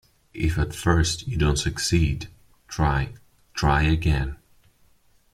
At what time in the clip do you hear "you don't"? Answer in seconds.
1.27-1.59